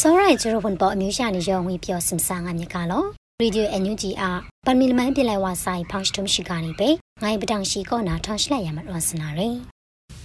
[0.00, 3.04] စောရိုင်ကျရဝန်ပေါ်အမျိုးရှာနေရောဝေပြောစင်ဆာငါမြကလော
[3.42, 6.88] ရေဒီယိုအန်ယူဂျီအားပန်မီလမန်ပြလိုက်ဝါဆိုင်ဖောင်းစတုံရှိကနေပဲ
[7.22, 9.54] ငိုင်းပတောင်ရှိကောနာထောင်းရှလိုက်ရမှာရောစနာရယ်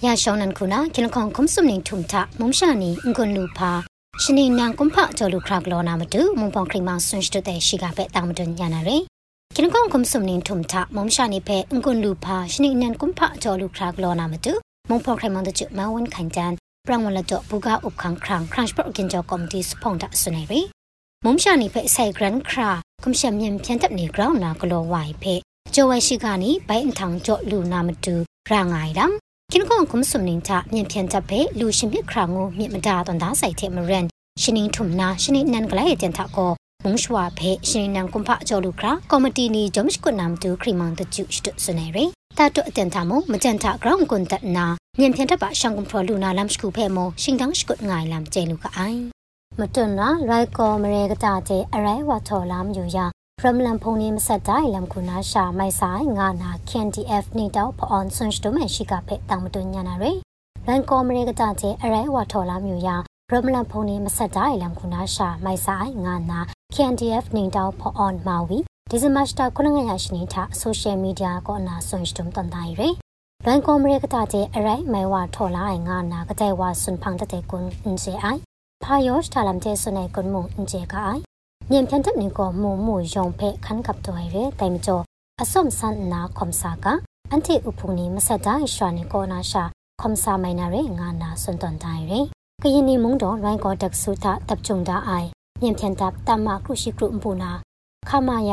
[0.04, 3.70] ရရှောင်းနန်ခုနာကင်ခေါန်ကွန်ဆုမနင်းထုံထမုံရှာနီအင်ကွန်လူဖာ
[4.22, 9.02] ရှင်နေနန်ကွန်ဖကျော်လူခရကလောနာမတူမုံပေါင်ခရီမဆွန်စတတဲ့ရှိကပဲတောင်မတွညာနာရယ်
[9.56, 14.52] ကင်ခေါန်ကွန်ဆုမနင်းထုံထမုံရှာနေဖဲအင်ကွန်လူဖာရှင်နေနန်ကွန်ဖကျော်လူခရကလောနာမတူ
[14.88, 20.60] မုံပေါင်ခရီမတဲ့ချမဝန်ခိုင်တန် ပရံဝလတော့ဘူကဥပခန်းခရန်ခရန့်စပကင်ဂျောကော်မတီစဖုန်တာဆွနေရီ
[21.24, 22.70] မုံရှာနေဖဲဆိုင်ဂရန်ခရာ
[23.02, 25.34] ကွန်ရှမ်မြန်ပြန်တပ်နေဂရောင်းနာကလောဝိုင်ဖဲ
[25.74, 28.14] ကျော်ဝဲရှိကနီဘိုင်အထောင်ကျော်လူနာမတူ
[28.48, 29.12] ရငိုင်ရန်
[29.52, 34.06] ကင်ကွန်ကွန်ဆုမနင်းချမြန်ပြန်တပ်ဖဲလူရှင်မြခရာငိုမြင့်မတာတန်သားဆိုင်တဲ့မရန်
[34.42, 36.52] ရှင်င်းထုံနာရှင်င်းနန်ကလေးတန်တာကို
[36.84, 42.04] မုံရှွာဖဲရှင်နန်ကွန်ဖကျော်လူခရာကော်မတီနီဂျုံစကွနမ်တူခရီမန်တကျုစတုဆွနေရီ
[42.38, 44.66] တာတုအတန်တာမမကြန်တာဂရောင်းကွန်တနာ
[44.98, 49.00] မြန်ဖြန်တပ်ပါရှောင်းကွန်ဖရလူနာလမ်စကူဖဲမရှင်တန်းစကုတ်ငိုင်လမ်ကျဲလူကအိုင်
[49.58, 52.98] မတွန်နာရိုက်ကောမရေကတာကျဲအရိုင်ဝါထော်လာမယူရ
[53.40, 60.16] ဖရမလန်ဖုန်နေမဆက်တိုင်းလမ်ခုနာရှာမိုက်ဆိုင်ငါနာ KNDF နေတော့ဖအွန်ဆွန်စတိုမဲရှိကဖဲတောင်မတွညာနာရယ်
[60.68, 62.88] ရိုက်ကောမရေကတာကျဲအရိုင်ဝါထော်လာမယူရ
[63.28, 66.40] ဖရမလန်ဖုန်နေမဆက်တိုင်းလမ်ခုနာရှာမိုက်ဆိုင်ငါနာ
[66.74, 68.58] KNDF နေတော့ဖအွန်မာဝီ
[68.90, 72.94] ဒီဇင်ဘာစတာခုနငရရှိနေတာဆိုရှယ်မီဒီယာကောအနာဆွန်စတုံတန်တိုင်းရယ်
[73.46, 78.40] ရန်ကောမရကတာတဲ့အရိုင်မဲဝါထော်လာငါနာကတဲ့ဝါဆွန်ဖန်တဲ့ကွန်အင်စေအိုင်
[78.82, 81.22] ဖာယောစ်ထာလမ်တဲ့ဆွနေကွန်မုံအင်စေကအိုင်
[81.70, 85.02] မြန်ဖြန်တဲ့နေကောမုံမူယုံဖဲခန်းကပ်တော်ရဲတိုင်မကျော်
[85.42, 86.86] အစုံဆန်နာခွန်စာက
[87.30, 89.62] အန်တီဥဖုန်နီမဆက်တိုင်းရွှာနေကောနာရှာ
[90.00, 92.20] ခွန်စာမိုင်နာရဲငါနာဆွန်တန်တိုင်းရဲ
[92.62, 95.28] ကရင်နီမုံတော်ရိုင်းကောတက်ဆူတာတပ်ကြုံတာအိုင်
[95.60, 97.50] မြန်ဖြန်တပ်တမကရုရှိကရုမပူနာ
[98.08, 98.52] ခမယ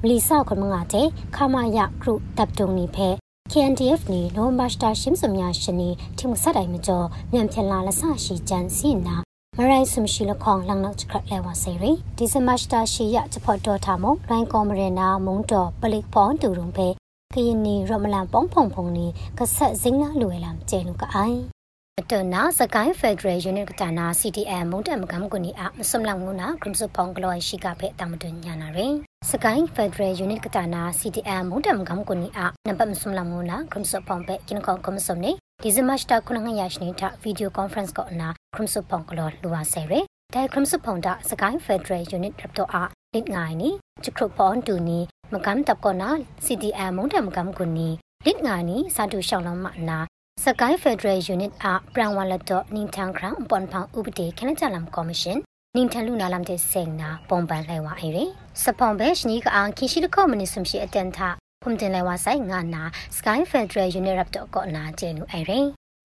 [0.00, 3.10] မလီဆောက်ခွန်မငါတဲ့ခမယကရုတပ်တုံနီဖဲ
[3.52, 9.16] KNDF နီနိုမတ်တာရှင်းစမြရှင်နီထိမဆက်တိုင်းမကျော်မြန်ဖြန်လာလဆရှိချန်စီနာ
[9.58, 16.88] မရိုင်းစမရှိလခေါင်လန်နောက်ချခလဲဝဆေရီဒီဇမတ်တာရှိရချဖို့တော်ထားမရိုင်းကောမရနာမုံတော်ပလိဖောင်းတူရုံဖဲ
[17.34, 19.06] ကရင်နီရမလန်ပေါင်းဖုံဖုံနီ
[19.38, 21.55] ကဆက်စင်းနာလွယ်လမ်ကျဲလူကအိုင်
[22.12, 28.94] တနာစကိုင်းဖက်ဒရယ်ယူနစ်ကတနာ CTM မုန်တက်မကမ်ကွနီအမစမလငုနာဂရမ်စုဖောင်ကလောရှိကဖဲတမတွညာနာရင်
[29.30, 39.92] စကိုင်းဖက်ဒရယ်ယူနစ်ကတနာ CTM မုန်တက်မကမ်ကွနီအနံပါတ်မစမလငုနာဂရမ်စုဖောင်ဖဲကင်ကောကမစုံနေဒီဇင်ဘာစတာခုနငရရှိနေတာဗီဒီယိုကွန်ဖရင့်ကောနာဂရမ်စုဖောင်ကလောလူဝဆဲရ
[40.34, 42.76] ဒိုင်ဂရမ်စုဖောင်တာစကိုင်းဖက်ဒရယ်ယူနစ်ရပ်တော့အ
[43.14, 43.70] လစ်ငိုင်းနီ
[44.04, 44.98] ချခရုဖောင်တူနီ
[45.32, 46.10] မကမ်တပ်ကောနာ
[46.44, 47.88] CTM မုန်တက်မကမ်ကွနီ
[48.26, 49.98] လစ်ငါနီစာတူရှောင်းလောင်းမနာ
[50.44, 55.38] စကိုင်းဖက်ဒရယ်ယူနစ်အပရန်ဝလတော့နင်းထန်ခရန်ပွန်ဖောင်ဥပဒေခနကြလမ်ကော်မရှင်
[55.76, 58.18] နင်းထန်လူနာလမ်တဲ့စိန်နာပုံပန်လဲဝအိုင်ရ
[58.62, 61.18] စပွန်ဘဲရှနီကအာခိရှိလကောမနီဆုံရှိအတန်ထ
[61.62, 62.82] ဖုန်တင်လဲဝဆိုင်ငါနာ
[63.16, 65.52] စကိုင်းဖက်ဒရယ်ယူနစ်ရပ်တော့ကောနာကျဲလူအိုင်ရ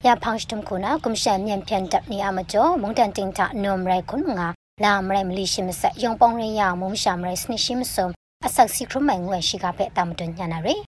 [0.06, 4.48] ရဖောင်းစတမ်ခုနာကွန်ရှင်မြန်ပြန်တပ်နေအမကျော်မုန်တန်တင်ထနိုမရိုင်ခွန်ငါ
[4.84, 8.08] လာမရိုင်မလီရှိမဆက်ယုံပေါင်းရရမုံရှာမရိုင်စနစ်ရှိမစုံ
[8.46, 10.91] အဆက်စီခရမိုင်ငွေရှိကဖဲတာမတွညာနာရ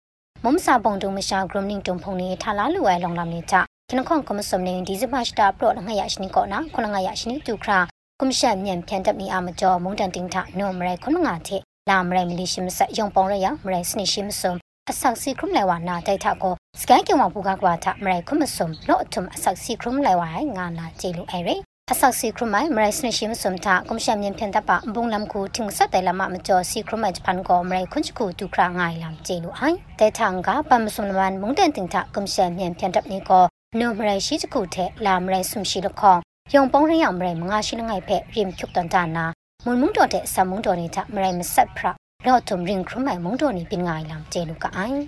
[0.47, 3.55] မုံစာပုံတုံမရှာဂရမ်နင်းတုံဖုန်နေထလာလူဝဲလောင်လမ်နေချ
[3.89, 7.79] ကနခွန်ကမစုံနေဒီဇမတ်တာပရော့ငါရရှိနေကောနာခုနငါရရှိနေတူခရာ
[8.19, 14.53] ကွန်ရှန်မြန်ပြန်တပ်နေအမကျော်မုန်တန်တင်ထနိုမရိုင်ခုနငါတဲ့လာမရိုင်မလီရှိမဆက်ယုံပေါင်းရရမရိုင်စနစ်ရှိမစုံ
[14.89, 20.27] အဆောက်စီခရုလဲဝါနာတိုက်ထကိုစကိုင်းကင်ဝပူကကွာထမရိုင်ခုမစုံလော့အထုံအဆောက်စီခရုလဲဝါ
[20.57, 21.59] ငါနာကျေလူအဲရ
[21.93, 33.45] အဆောက်စီခရုမိုင်မရိုင်စနရှိမစုံတာကွန်ရှမ်မြန်ဖြန်တပ်ပဘုံလမ်ကူထင်းဆက်တယ်လမမကျော်စီခရုမိုင်ဂျပန်ကိုမရိုင်ခွန်ချကူတူခရာငိုင်လမ်ကျေလူအိုင်တဲထန်ကပမ်စုံလမန်မုန်တန်တင်ထကွန်ရှမ်မြန်ဖြန်တပ်နေကို
[33.79, 36.19] နိုမရိုင်ရှိချကူတဲ့လာမရိုင်ဆုံရှိလခေါင်
[36.53, 39.25] ယုံပုံးရရမရိုင်မငါရှိလငိုင်ဖက်ရင်ဖြုတ်တန်တာနာ
[39.65, 41.85] မွန်မုန်တော်တဲ့ဆမ်မုန်တော်နေတာမရိုင်မဆက်ဖရ
[42.25, 44.99] လော့ထုံရင်ခရုမိုင်မုန်တော်နေပင်ငိုင်လမ်ကျေလူကအိုင်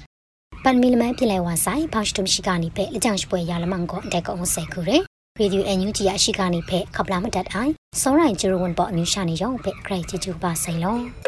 [0.63, 5.03] ပန်မီလမန်ပြလိုက်ဝါဆိုင်ဖောက်စတုံရှိကနေဖဲအကြောင်းရှိပွဲရလမန်ကိုအတက်ကောင်ဆဲခုရယ်
[5.39, 7.71] ရေဒီယိုအန်ယူဂျီအရှိကနေဖဲခပလာမတတ်အိုင်
[8.01, 11.26] စောရိုင်ဂျီရိုဝန်ပေါ်အမျိုးရှာနေရောဖဲဂရိတ်ဂျီဂျူပါဆိုင်လော